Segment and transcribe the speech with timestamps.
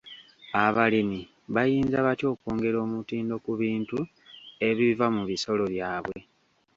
[0.63, 1.21] Abalimi
[1.55, 3.97] bayinza batya okwongera omutindo ku bintu
[4.67, 6.19] ebiva mu bisolo byabwe?